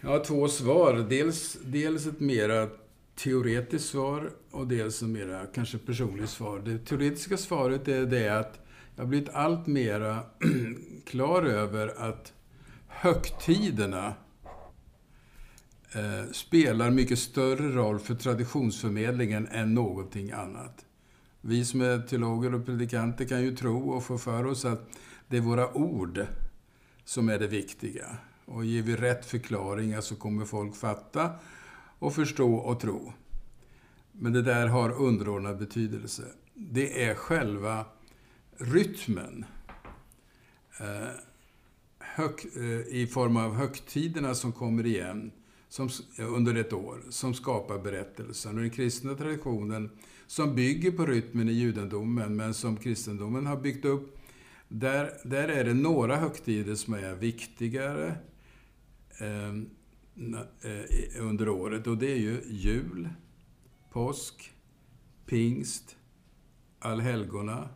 Jag 0.00 0.08
har 0.10 0.24
två 0.24 0.48
svar. 0.48 1.06
Dels, 1.08 1.58
dels 1.64 2.06
ett 2.06 2.20
mera 2.20 2.68
teoretiskt 3.14 3.88
svar 3.88 4.30
och 4.50 4.66
dels 4.66 5.02
ett 5.02 5.08
mera 5.08 5.46
kanske 5.46 5.78
personligt 5.78 6.30
svar. 6.30 6.58
Det 6.58 6.78
teoretiska 6.78 7.36
svaret 7.36 7.88
är 7.88 8.06
det 8.06 8.28
att 8.28 8.60
jag 8.96 9.02
har 9.02 9.08
blivit 9.08 9.28
allt 9.28 9.66
mera 9.66 10.20
klar 11.06 11.42
över 11.42 11.94
att 11.96 12.32
högtiderna 13.00 14.14
eh, 15.92 16.30
spelar 16.32 16.90
mycket 16.90 17.18
större 17.18 17.68
roll 17.68 17.98
för 17.98 18.14
traditionsförmedlingen 18.14 19.48
än 19.48 19.74
någonting 19.74 20.32
annat. 20.32 20.84
Vi 21.40 21.64
som 21.64 21.80
är 21.80 22.00
teologer 22.00 22.54
och 22.54 22.66
predikanter 22.66 23.24
kan 23.24 23.42
ju 23.42 23.56
tro 23.56 23.90
och 23.90 24.04
få 24.04 24.18
för 24.18 24.46
oss 24.46 24.64
att 24.64 24.88
det 25.28 25.36
är 25.36 25.40
våra 25.40 25.74
ord 25.74 26.26
som 27.04 27.28
är 27.28 27.38
det 27.38 27.46
viktiga. 27.46 28.16
Och 28.44 28.64
ger 28.64 28.82
vi 28.82 28.96
rätt 28.96 29.26
förklaringar 29.26 30.00
så 30.00 30.16
kommer 30.16 30.44
folk 30.44 30.76
fatta 30.76 31.30
och 31.98 32.14
förstå 32.14 32.54
och 32.54 32.80
tro. 32.80 33.12
Men 34.12 34.32
det 34.32 34.42
där 34.42 34.66
har 34.66 35.02
underordnad 35.02 35.58
betydelse. 35.58 36.22
Det 36.54 37.04
är 37.04 37.14
själva 37.14 37.84
rytmen. 38.56 39.44
Eh, 40.80 41.27
hög, 42.18 42.30
eh, 42.56 42.96
i 42.96 43.06
form 43.06 43.36
av 43.36 43.54
högtiderna 43.54 44.34
som 44.34 44.52
kommer 44.52 44.86
igen 44.86 45.32
som, 45.68 45.88
eh, 46.18 46.34
under 46.34 46.54
ett 46.54 46.72
år, 46.72 47.02
som 47.10 47.34
skapar 47.34 47.78
berättelsen. 47.78 48.54
Och 48.54 48.60
den 48.60 48.70
kristna 48.70 49.14
traditionen, 49.14 49.90
som 50.26 50.54
bygger 50.54 50.90
på 50.90 51.06
rytmen 51.06 51.48
i 51.48 51.52
judendomen, 51.52 52.36
men 52.36 52.54
som 52.54 52.76
kristendomen 52.76 53.46
har 53.46 53.56
byggt 53.56 53.84
upp, 53.84 54.18
där, 54.68 55.10
där 55.24 55.48
är 55.48 55.64
det 55.64 55.74
några 55.74 56.16
högtider 56.16 56.74
som 56.74 56.94
är 56.94 57.14
viktigare 57.14 58.14
eh, 59.20 59.48
eh, 59.48 61.20
under 61.20 61.48
året. 61.48 61.86
Och 61.86 61.98
det 61.98 62.12
är 62.12 62.18
ju 62.18 62.40
jul, 62.46 63.08
påsk, 63.90 64.52
pingst, 65.26 65.96
allhelgona. 66.78 67.68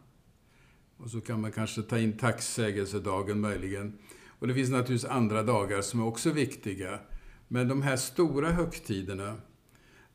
Och 0.96 1.10
så 1.10 1.20
kan 1.20 1.40
man 1.40 1.52
kanske 1.52 1.82
ta 1.82 1.98
in 1.98 2.18
tacksägelsedagen 2.18 3.40
möjligen. 3.40 3.98
Och 4.42 4.48
det 4.48 4.54
finns 4.54 4.70
naturligtvis 4.70 5.10
andra 5.10 5.42
dagar 5.42 5.82
som 5.82 6.00
är 6.00 6.06
också 6.06 6.30
viktiga. 6.30 6.98
Men 7.48 7.68
de 7.68 7.82
här 7.82 7.96
stora 7.96 8.50
högtiderna, 8.50 9.36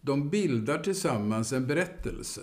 de 0.02 0.30
bildar 0.30 0.78
tillsammans 0.78 1.54
en 1.54 1.68
berättelse 1.68 2.42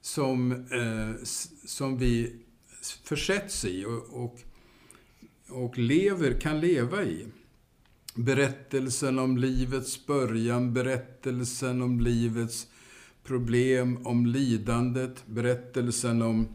som, 0.00 0.52
eh, 0.52 1.24
som 1.66 1.98
vi 1.98 2.40
försätts 3.04 3.64
i 3.64 3.84
och, 3.84 4.24
och, 4.24 4.40
och 5.48 5.78
lever, 5.78 6.40
kan 6.40 6.60
leva 6.60 7.04
i. 7.04 7.26
Berättelsen 8.14 9.18
om 9.18 9.38
livets 9.38 10.06
början, 10.06 10.74
berättelsen 10.74 11.82
om 11.82 12.00
livets 12.00 12.66
problem, 13.24 14.06
om 14.06 14.26
lidandet, 14.26 15.26
berättelsen 15.26 16.22
om 16.22 16.48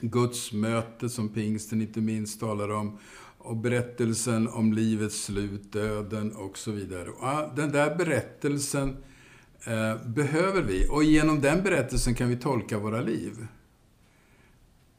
Guds 0.00 0.52
möte 0.52 1.08
som 1.08 1.28
pingsten 1.28 1.80
inte 1.80 2.00
minst 2.00 2.40
talar 2.40 2.68
om 2.68 2.98
och 3.38 3.56
berättelsen 3.56 4.48
om 4.48 4.72
livets 4.72 5.24
slut, 5.24 5.72
döden 5.72 6.32
och 6.32 6.58
så 6.58 6.70
vidare. 6.70 7.08
Och 7.08 7.56
den 7.56 7.72
där 7.72 7.96
berättelsen 7.96 8.96
eh, 9.64 10.06
behöver 10.06 10.62
vi 10.62 10.88
och 10.90 11.04
genom 11.04 11.40
den 11.40 11.62
berättelsen 11.62 12.14
kan 12.14 12.28
vi 12.28 12.36
tolka 12.36 12.78
våra 12.78 13.00
liv. 13.00 13.46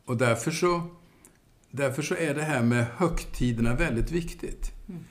Och 0.06 0.18
därför 0.18 0.52
så, 0.52 0.82
därför 1.72 2.02
så 2.02 2.16
är 2.16 2.36
det 2.36 2.44
här 2.44 2.64
med 2.64 2.86
högtiderna 2.96 3.76
väldigt 3.76 4.12
viktigt. 4.12 4.72
Mm. 4.90 5.04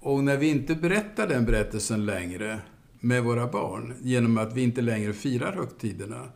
Och 0.00 0.24
när 0.24 0.36
vi 0.36 0.48
inte 0.48 0.74
berättar 0.74 1.28
den 1.28 1.44
berättelsen 1.44 2.06
längre 2.06 2.60
med 3.00 3.24
våra 3.24 3.46
barn, 3.46 3.94
genom 4.02 4.38
att 4.38 4.56
vi 4.56 4.62
inte 4.62 4.80
längre 4.80 5.12
firar 5.12 5.52
högtiderna, 5.52 6.28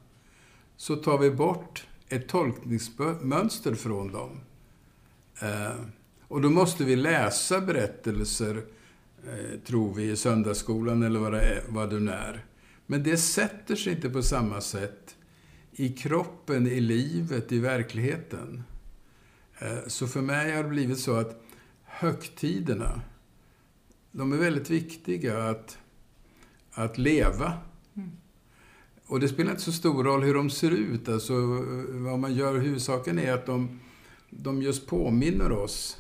så 0.77 0.97
tar 0.97 1.19
vi 1.19 1.31
bort 1.31 1.87
ett 2.09 2.29
tolkningsmönster 2.29 3.75
från 3.75 4.13
dem. 4.13 4.41
Eh, 5.41 5.81
och 6.29 6.41
då 6.41 6.51
måste 6.51 6.85
vi 6.85 6.97
läsa 6.97 7.61
berättelser, 7.61 8.65
eh, 9.27 9.61
tror 9.67 9.95
vi, 9.95 10.11
i 10.11 10.17
söndagsskolan 10.17 11.03
eller 11.03 11.21
vad 11.21 11.33
det, 11.33 11.41
är, 11.41 11.63
vad 11.69 11.91
det 11.91 12.01
nu 12.01 12.11
är. 12.11 12.45
Men 12.87 13.03
det 13.03 13.17
sätter 13.17 13.77
sig 13.77 13.93
inte 13.93 14.11
på 14.11 14.23
samma 14.23 14.61
sätt 14.61 15.17
i 15.73 15.89
kroppen, 15.89 16.67
i 16.67 16.81
livet, 16.81 17.53
i 17.53 17.59
verkligheten. 17.59 18.63
Eh, 19.59 19.79
så 19.87 20.07
för 20.07 20.23
mig 20.23 20.57
har 20.57 20.63
det 20.63 20.69
blivit 20.69 21.01
så 21.01 21.15
att 21.15 21.43
högtiderna, 21.85 23.01
de 24.13 24.33
är 24.33 24.37
väldigt 24.37 24.71
viktiga 24.71 25.49
att, 25.49 25.79
att 26.73 26.99
leva. 26.99 27.53
Och 29.07 29.21
det 29.21 29.29
spelar 29.29 29.51
inte 29.51 29.63
så 29.63 29.73
stor 29.73 30.05
roll 30.05 30.23
hur 30.23 30.35
de 30.35 30.51
ser 30.51 30.71
ut, 30.71 31.09
alltså 31.09 31.35
vad 31.89 32.19
man 32.19 32.35
gör. 32.35 32.59
Huvudsaken 32.59 33.19
är 33.19 33.33
att 33.33 33.47
de, 33.47 33.81
de 34.31 34.63
just 34.63 34.87
påminner 34.87 35.53
oss 35.53 35.97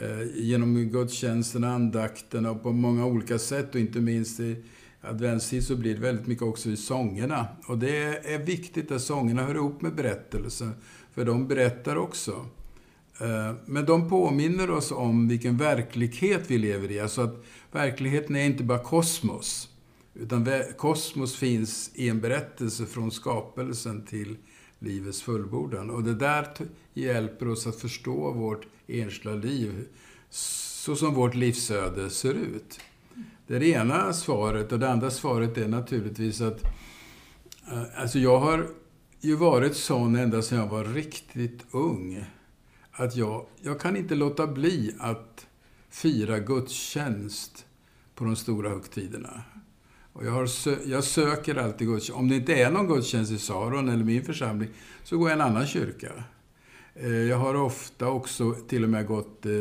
eh, 0.00 0.44
genom 0.44 0.74
gudstjänsten, 0.74 1.64
andakterna 1.64 2.50
och 2.50 2.62
på 2.62 2.72
många 2.72 3.06
olika 3.06 3.38
sätt 3.38 3.74
och 3.74 3.80
inte 3.80 4.00
minst 4.00 4.40
i, 4.40 4.64
adventstid 5.00 5.64
så 5.64 5.76
blir 5.76 5.94
det 5.94 6.00
väldigt 6.00 6.26
mycket 6.26 6.42
också 6.42 6.70
i 6.70 6.76
sångerna. 6.76 7.46
Och 7.66 7.78
det 7.78 7.96
är 8.34 8.38
viktigt 8.38 8.92
att 8.92 9.02
sångerna 9.02 9.44
hör 9.44 9.54
ihop 9.54 9.82
med 9.82 9.94
berättelsen, 9.94 10.72
för 11.12 11.24
de 11.24 11.48
berättar 11.48 11.96
också. 11.96 12.46
Eh, 13.20 13.52
men 13.66 13.84
de 13.84 14.08
påminner 14.08 14.70
oss 14.70 14.92
om 14.92 15.28
vilken 15.28 15.56
verklighet 15.56 16.42
vi 16.46 16.58
lever 16.58 16.90
i. 16.90 17.00
Alltså 17.00 17.20
att 17.20 17.44
verkligheten 17.72 18.36
är 18.36 18.44
inte 18.44 18.64
bara 18.64 18.78
kosmos. 18.78 19.68
Utan 20.20 20.48
kosmos 20.76 21.36
finns 21.36 21.90
i 21.94 22.08
en 22.08 22.20
berättelse 22.20 22.86
från 22.86 23.10
skapelsen 23.10 24.04
till 24.06 24.36
livets 24.78 25.22
fullbordan. 25.22 25.90
Och 25.90 26.02
det 26.02 26.14
där 26.14 26.48
hjälper 26.94 27.48
oss 27.48 27.66
att 27.66 27.76
förstå 27.76 28.32
vårt 28.32 28.66
enskilda 28.86 29.36
liv, 29.36 29.88
så 30.30 30.96
som 30.96 31.14
vårt 31.14 31.34
livsöde 31.34 32.10
ser 32.10 32.34
ut. 32.34 32.80
Det 33.46 33.56
är 33.56 33.60
det 33.60 33.68
ena 33.68 34.12
svaret. 34.12 34.72
Och 34.72 34.78
det 34.78 34.88
andra 34.88 35.10
svaret 35.10 35.58
är 35.58 35.68
naturligtvis 35.68 36.40
att 36.40 36.64
eh, 37.72 37.82
alltså 37.96 38.18
jag 38.18 38.38
har 38.38 38.66
ju 39.20 39.36
varit 39.36 39.76
sån 39.76 40.16
ända 40.16 40.42
sedan 40.42 40.58
jag 40.58 40.68
var 40.68 40.84
riktigt 40.84 41.66
ung. 41.70 42.24
Att 42.92 43.16
jag, 43.16 43.46
jag 43.60 43.80
kan 43.80 43.96
inte 43.96 44.14
låta 44.14 44.46
bli 44.46 44.94
att 44.98 45.46
fira 45.90 46.38
gudstjänst 46.38 47.66
på 48.14 48.24
de 48.24 48.36
stora 48.36 48.68
högtiderna. 48.68 49.42
Och 50.18 50.26
jag, 50.26 50.32
har, 50.32 50.48
jag 50.86 51.04
söker 51.04 51.56
alltid 51.56 51.88
gudstjänst. 51.88 52.18
Om 52.18 52.28
det 52.28 52.36
inte 52.36 52.54
är 52.54 52.70
någon 52.70 52.86
gudstjänst 52.86 53.32
i 53.32 53.38
Saron 53.38 53.88
eller 53.88 54.04
min 54.04 54.24
församling, 54.24 54.68
så 55.04 55.18
går 55.18 55.30
jag 55.30 55.38
i 55.38 55.40
en 55.40 55.46
annan 55.46 55.66
kyrka. 55.66 56.24
Eh, 56.94 57.10
jag 57.10 57.36
har 57.36 57.54
ofta 57.54 58.08
också 58.08 58.52
till 58.52 58.84
och 58.84 58.90
med 58.90 59.06
gått 59.06 59.46
eh, 59.46 59.52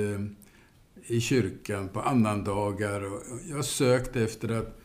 i 1.05 1.21
kyrkan 1.21 1.89
på 1.89 2.01
annandagar. 2.01 3.01
Jag 3.49 3.55
har 3.55 3.63
sökt 3.63 4.15
efter 4.15 4.49
att, 4.49 4.79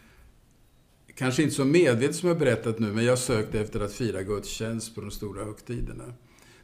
kanske 1.14 1.43
inte 1.43 1.55
så 1.55 1.64
medvetet 1.64 2.17
som 2.17 2.29
jag 2.29 2.38
berättat 2.38 2.79
nu, 2.79 2.93
men 2.93 3.05
jag 3.05 3.19
sökte 3.19 3.61
efter 3.61 3.81
att 3.81 3.93
fira 3.93 4.23
gudstjänst 4.23 4.95
på 4.95 5.00
de 5.00 5.11
stora 5.11 5.45
högtiderna. 5.45 6.14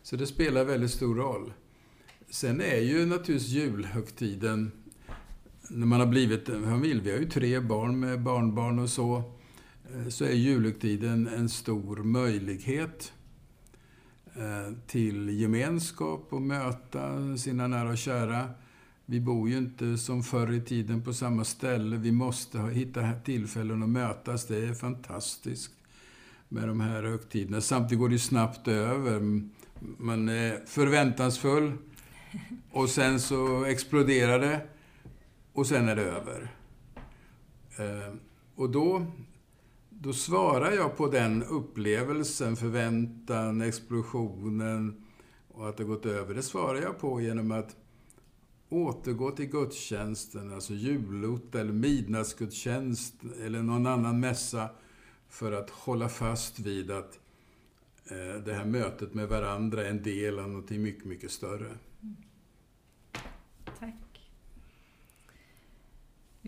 Så 0.03 0.17
det 0.17 0.27
spelar 0.27 0.65
väldigt 0.65 0.91
stor 0.91 1.15
roll. 1.15 1.53
Sen 2.31 2.61
är 2.61 2.81
ju 2.81 3.07
naturligtvis 3.07 3.49
julhögtiden, 3.49 4.73
när 5.71 5.87
man 5.87 6.01
har 6.01 6.07
blivit 6.07 6.49
en 6.49 6.65
familj, 6.65 7.01
vi 7.01 7.11
har 7.11 7.19
ju 7.19 7.29
tre 7.29 7.61
barn 7.61 8.01
med 8.01 8.23
barnbarn 8.23 8.79
och 8.79 8.91
så, 8.91 9.17
eh, 9.95 10.09
så 10.09 10.25
är 10.25 10.33
julhögtiden 10.33 11.29
en 11.29 11.49
stor 11.49 11.97
möjlighet 11.97 13.13
eh, 14.37 14.75
till 14.87 15.41
gemenskap 15.41 16.27
och 16.31 16.43
möta 16.43 17.37
sina 17.37 17.67
nära 17.67 17.91
och 17.91 17.99
kära. 17.99 18.51
Vi 19.07 19.21
bor 19.21 19.49
ju 19.49 19.59
inte 19.59 19.99
som 19.99 20.23
förr 20.23 20.53
i 20.53 20.61
tiden 20.61 21.03
på 21.03 21.13
samma 21.13 21.45
ställe. 21.45 21.97
Vi 21.97 22.13
måste 22.13 22.59
hitta 22.59 23.13
tillfällen 23.13 23.83
att 23.83 23.89
mötas. 23.89 24.47
Det 24.47 24.57
är 24.57 24.75
fantastiskt 24.75 25.73
med 26.49 26.69
de 26.69 26.81
här 26.81 27.03
högtiderna. 27.03 27.61
Samtidigt 27.61 27.99
går 27.99 28.09
det 28.09 28.19
snabbt 28.19 28.69
över. 28.69 29.21
Man 29.99 30.29
är 30.29 30.67
förväntansfull 30.67 31.73
och 32.71 32.89
sen 32.89 33.21
så 33.21 33.65
exploderar 33.65 34.39
det 34.39 34.61
och 35.59 35.67
sen 35.67 35.89
är 35.89 35.97
det 35.97 36.03
över. 36.03 36.55
Eh, 37.77 38.15
och 38.55 38.71
då, 38.71 39.07
då 39.91 40.13
svarar 40.13 40.73
jag 40.73 40.97
på 40.97 41.07
den 41.07 41.43
upplevelsen, 41.43 42.57
förväntan, 42.57 43.61
explosionen 43.61 45.07
och 45.49 45.69
att 45.69 45.77
det 45.77 45.85
gått 45.85 46.07
över. 46.07 46.35
Det 46.35 46.43
svarar 46.43 46.81
jag 46.81 46.99
på 46.99 47.21
genom 47.21 47.53
att 47.53 47.77
återgå 48.69 49.31
till 49.31 49.47
gudstjänsten, 49.47 50.53
alltså 50.53 50.75
julot 50.75 51.55
eller 51.55 51.73
midnattsgudstjänst 51.73 53.15
eller 53.45 53.63
någon 53.63 53.87
annan 53.87 54.21
mässa 54.21 54.69
för 55.29 55.53
att 55.53 55.71
hålla 55.71 56.09
fast 56.09 56.59
vid 56.59 56.91
att 56.91 57.19
eh, 58.05 58.43
det 58.45 58.55
här 58.55 58.65
mötet 58.65 59.15
med 59.15 59.29
varandra 59.29 59.87
är 59.87 59.91
en 59.91 60.03
del 60.03 60.39
av 60.39 60.49
något 60.49 60.71
mycket, 60.71 61.05
mycket 61.05 61.31
större. 61.31 61.67
Mm. 62.03 62.17
Tack. 63.79 63.95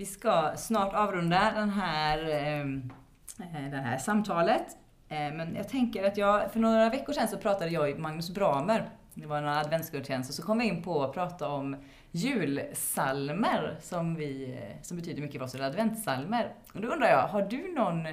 Vi 0.00 0.06
ska 0.06 0.52
snart 0.56 0.94
avrunda 0.94 1.52
den 1.54 1.70
här, 1.70 2.28
ehm, 2.30 2.92
eh, 3.38 3.70
det 3.70 3.76
här 3.76 3.98
samtalet. 3.98 4.76
Eh, 5.08 5.16
men 5.18 5.54
jag 5.54 5.68
tänker 5.68 6.04
att 6.04 6.16
jag, 6.16 6.52
för 6.52 6.60
några 6.60 6.90
veckor 6.90 7.12
sedan 7.12 7.28
så 7.28 7.36
pratade 7.36 7.70
jag 7.70 7.90
med 7.90 7.98
Magnus 7.98 8.30
Bramer. 8.30 8.90
Det 9.14 9.26
var 9.26 9.38
en 9.38 9.48
adventsgudstjänst 9.48 10.30
och 10.30 10.34
så 10.34 10.42
kom 10.42 10.58
vi 10.58 10.64
in 10.64 10.82
på 10.82 11.04
att 11.04 11.12
prata 11.12 11.48
om 11.48 11.76
julsalmer 12.10 13.76
som, 13.80 14.14
vi, 14.14 14.58
eh, 14.62 14.82
som 14.82 14.96
betyder 14.96 15.22
mycket 15.22 15.38
för 15.38 15.44
oss, 15.44 15.54
eller 15.54 15.66
adventssalmer. 15.66 16.54
Och 16.74 16.80
då 16.80 16.88
undrar 16.88 17.08
jag, 17.08 17.28
har 17.28 17.42
du 17.42 17.74
någon, 17.74 18.08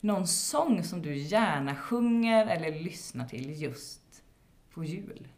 någon 0.00 0.26
sång 0.26 0.82
som 0.82 1.02
du 1.02 1.16
gärna 1.16 1.74
sjunger 1.74 2.46
eller 2.46 2.80
lyssnar 2.80 3.24
till 3.26 3.62
just 3.62 4.22
på 4.74 4.84
jul? 4.84 5.28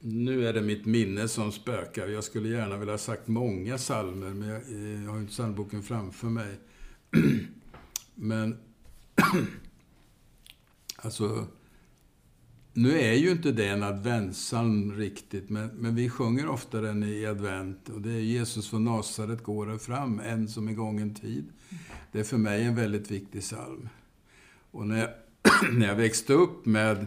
Nu 0.00 0.46
är 0.46 0.52
det 0.52 0.62
mitt 0.62 0.86
minne 0.86 1.28
som 1.28 1.52
spökar. 1.52 2.08
Jag 2.08 2.24
skulle 2.24 2.48
gärna 2.48 2.76
vilja 2.76 2.92
ha 2.92 2.98
sagt 2.98 3.28
många 3.28 3.78
salmer, 3.78 4.28
men 4.28 4.48
jag, 4.48 4.62
eh, 4.62 5.04
jag 5.04 5.10
har 5.10 5.18
inte 5.18 5.32
psalmboken 5.32 5.82
framför 5.82 6.26
mig. 6.26 6.58
men, 8.14 8.58
alltså, 10.96 11.46
nu 12.72 13.00
är 13.00 13.12
ju 13.12 13.30
inte 13.30 13.52
det 13.52 13.68
en 13.68 13.82
adventssalm 13.82 14.92
riktigt, 14.92 15.50
men, 15.50 15.68
men 15.68 15.94
vi 15.94 16.10
sjunger 16.10 16.48
ofta 16.48 16.80
den 16.80 17.02
i 17.02 17.26
advent. 17.26 17.88
Och 17.88 18.00
det 18.00 18.12
är 18.12 18.20
Jesus 18.20 18.70
från 18.70 18.84
Nasaret 18.84 19.42
går 19.42 19.78
fram, 19.78 20.20
en 20.20 20.48
som 20.48 20.68
i 20.68 20.74
gången 20.74 21.14
tid. 21.14 21.44
Det 22.12 22.20
är 22.20 22.24
för 22.24 22.38
mig 22.38 22.64
en 22.64 22.74
väldigt 22.74 23.10
viktig 23.10 23.40
psalm. 23.40 23.88
Och 24.70 24.86
när 24.86 24.98
jag, 24.98 25.10
när 25.72 25.86
jag 25.86 25.96
växte 25.96 26.32
upp 26.32 26.66
med 26.66 27.06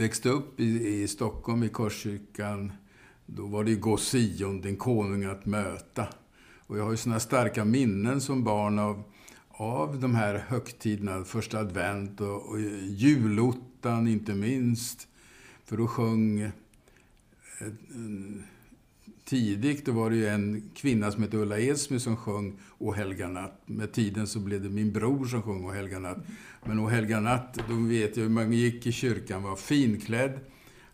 växte 0.00 0.28
upp 0.28 0.60
i, 0.60 1.02
i 1.02 1.08
Stockholm, 1.08 1.62
i 1.62 1.68
Korskyrkan, 1.68 2.72
då 3.26 3.46
var 3.46 3.64
det 3.64 3.70
ju 3.70 3.76
gå 3.76 3.96
Sion, 3.96 4.60
din 4.60 4.76
konung 4.76 5.24
att 5.24 5.46
möta. 5.46 6.06
Och 6.58 6.78
jag 6.78 6.84
har 6.84 6.90
ju 6.90 6.96
sådana 6.96 7.20
starka 7.20 7.64
minnen 7.64 8.20
som 8.20 8.44
barn 8.44 8.78
av, 8.78 9.02
av 9.48 10.00
de 10.00 10.14
här 10.14 10.44
högtiderna, 10.48 11.24
första 11.24 11.58
advent 11.58 12.20
och, 12.20 12.48
och 12.48 12.60
julottan 12.60 14.08
inte 14.08 14.34
minst. 14.34 15.08
För 15.64 15.76
då 15.76 15.86
sjöng 15.86 16.40
eh, 16.40 16.50
tidigt 19.24 19.86
då 19.86 19.92
var 19.92 20.10
det 20.10 20.16
ju 20.16 20.28
en 20.28 20.70
kvinna 20.74 21.12
som 21.12 21.22
hette 21.22 21.36
Ulla 21.36 21.58
Edsmy 21.58 21.98
som 21.98 22.16
sjöng 22.16 22.58
O 22.78 22.92
helga 22.92 23.28
natt. 23.28 23.62
Med 23.66 23.92
tiden 23.92 24.26
så 24.26 24.38
blev 24.38 24.62
det 24.62 24.68
min 24.68 24.92
bror 24.92 25.24
som 25.24 25.42
sjöng 25.42 25.64
O 25.64 25.70
helga 25.70 25.98
natt. 25.98 26.18
Men 26.64 26.78
O 26.78 26.86
helga 26.86 27.20
natt, 27.20 27.58
då 27.68 27.74
vet 27.74 28.16
jag 28.16 28.22
hur 28.22 28.30
man 28.30 28.52
gick 28.52 28.86
i 28.86 28.92
kyrkan, 28.92 29.42
var 29.42 29.56
finklädd, 29.56 30.40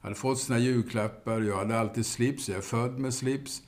hade 0.00 0.14
fått 0.14 0.38
sina 0.38 0.58
julklappar, 0.58 1.40
jag 1.40 1.56
hade 1.56 1.78
alltid 1.78 2.06
slips, 2.06 2.48
jag 2.48 2.58
är 2.58 2.62
född 2.62 2.98
med 2.98 3.14
slips. 3.14 3.62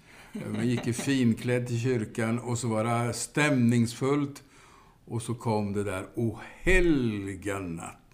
Man 0.54 0.68
gick 0.68 0.86
i 0.86 0.92
finklädd 0.92 1.66
till 1.66 1.80
kyrkan 1.80 2.38
och 2.38 2.58
så 2.58 2.68
var 2.68 2.84
det 2.84 3.12
stämningsfullt. 3.12 4.42
Och 5.04 5.22
så 5.22 5.34
kom 5.34 5.72
det 5.72 5.84
där 5.84 6.06
O 6.14 6.38
helga 6.60 7.58
natt. 7.58 8.07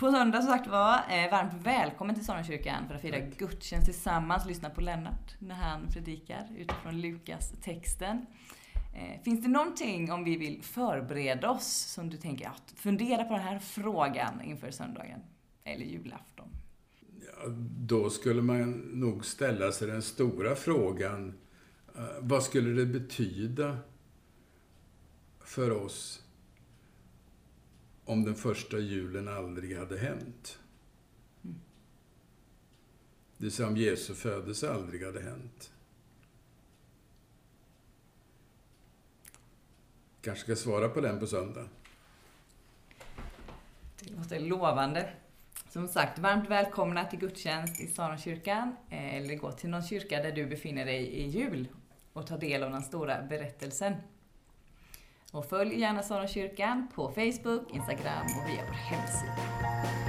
På 0.00 0.10
söndag 0.10 0.42
som 0.42 0.50
sagt 0.50 0.66
var, 0.66 0.94
eh, 0.94 1.30
varmt 1.30 1.66
välkommen 1.66 2.14
till 2.14 2.24
Sonenkyrkan 2.24 2.88
för 2.88 2.94
att 2.94 3.00
fira 3.00 3.20
Tack. 3.20 3.38
gudstjänst 3.38 3.86
tillsammans. 3.86 4.46
Lyssna 4.46 4.70
på 4.70 4.80
Lennart 4.80 5.36
när 5.38 5.54
han 5.54 5.88
predikar 5.92 6.48
utifrån 6.56 7.00
Lukas-texten. 7.00 8.26
Eh, 8.94 9.22
finns 9.22 9.42
det 9.42 9.48
någonting 9.48 10.12
om 10.12 10.24
vi 10.24 10.36
vill 10.36 10.62
förbereda 10.62 11.50
oss 11.50 11.66
som 11.66 12.10
du 12.10 12.16
tänker, 12.16 12.48
att 12.48 12.72
fundera 12.76 13.24
på 13.24 13.32
den 13.32 13.42
här 13.42 13.58
frågan 13.58 14.42
inför 14.42 14.70
söndagen? 14.70 15.20
Eller 15.64 15.84
julafton? 15.84 16.48
Ja, 17.26 17.48
då 17.78 18.10
skulle 18.10 18.42
man 18.42 18.72
nog 18.92 19.24
ställa 19.24 19.72
sig 19.72 19.88
den 19.88 20.02
stora 20.02 20.54
frågan. 20.54 21.38
Eh, 21.96 22.02
vad 22.20 22.42
skulle 22.42 22.70
det 22.70 22.86
betyda 22.86 23.78
för 25.44 25.70
oss 25.70 26.24
om 28.10 28.24
den 28.24 28.34
första 28.34 28.78
julen 28.78 29.28
aldrig 29.28 29.78
hade 29.78 29.98
hänt. 29.98 30.58
Det 33.36 33.44
vill 33.44 33.52
säga 33.52 33.68
om 33.68 33.76
Jesu 33.76 34.14
födelse 34.14 34.72
aldrig 34.72 35.04
hade 35.04 35.22
hänt. 35.22 35.72
Kanske 40.20 40.44
ska 40.44 40.56
svara 40.56 40.88
på 40.88 41.00
den 41.00 41.20
på 41.20 41.26
söndag. 41.26 41.68
Det 44.00 44.10
låter 44.16 44.40
lovande. 44.40 45.10
Som 45.68 45.88
sagt, 45.88 46.18
varmt 46.18 46.50
välkomna 46.50 47.04
till 47.04 47.18
gudstjänst 47.18 47.80
i 47.80 47.86
Saronkyrkan 47.86 48.76
eh, 48.88 49.14
eller 49.14 49.34
gå 49.34 49.52
till 49.52 49.70
någon 49.70 49.82
kyrka 49.82 50.22
där 50.22 50.32
du 50.32 50.46
befinner 50.46 50.84
dig 50.84 51.06
i 51.06 51.28
jul 51.28 51.68
och 52.12 52.26
ta 52.26 52.36
del 52.36 52.62
av 52.62 52.70
den 52.70 52.82
stora 52.82 53.22
berättelsen. 53.22 53.94
Och 55.30 55.44
följ 55.44 55.80
gärna 55.80 56.02
Saronkyrkan 56.02 56.88
på 56.94 57.08
Facebook, 57.08 57.74
Instagram 57.74 58.24
och 58.24 58.48
via 58.48 58.64
vår 58.66 58.74
hemsida. 58.74 59.99